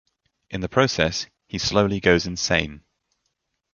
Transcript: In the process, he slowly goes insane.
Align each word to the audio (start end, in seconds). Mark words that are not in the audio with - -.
In 0.49 0.61
the 0.61 0.67
process, 0.67 1.27
he 1.47 1.59
slowly 1.59 1.99
goes 1.99 2.25
insane. 2.25 2.81